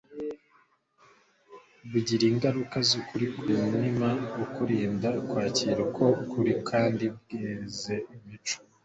[1.89, 4.07] bugira ingaruka z'ukuri ku inutima
[4.43, 8.57] ukuruda kwakira uko kuri kandi bweza imico.